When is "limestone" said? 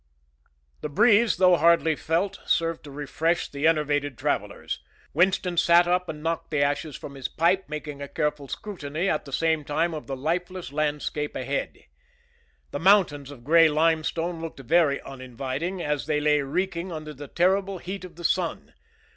13.69-14.41